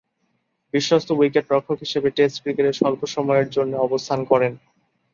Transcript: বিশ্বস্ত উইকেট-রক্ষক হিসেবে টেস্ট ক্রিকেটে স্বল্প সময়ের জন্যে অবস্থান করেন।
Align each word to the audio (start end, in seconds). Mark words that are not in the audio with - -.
বিশ্বস্ত 0.73 1.09
উইকেট-রক্ষক 1.11 1.77
হিসেবে 1.79 2.09
টেস্ট 2.17 2.37
ক্রিকেটে 2.43 2.71
স্বল্প 2.73 3.01
সময়ের 3.07 3.47
জন্যে 3.49 3.77
অবস্থান 3.77 4.19
করেন। 4.25 4.53